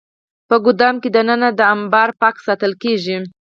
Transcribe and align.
په 0.49 0.55
ګدام 0.65 0.95
کې 1.01 1.09
دننه 1.15 1.49
دا 1.59 1.65
انبار 1.73 2.09
پاک 2.21 2.35
ساتل 2.45 2.71
کېږي. 2.83 3.17